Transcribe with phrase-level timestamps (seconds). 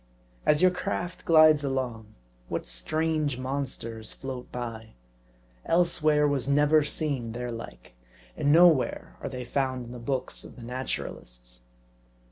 [0.47, 2.15] As your craft glides along,
[2.49, 4.95] what strange monsters float by.
[5.63, 7.93] Elsewhere, was never seen their like.
[8.35, 11.61] And nowhere are they found in the books of the naturalists.